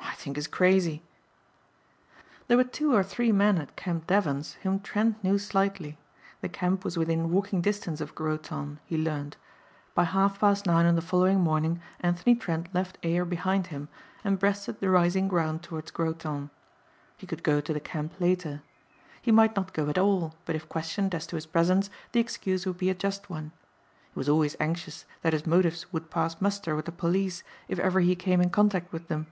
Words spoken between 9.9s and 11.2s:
By half past nine on the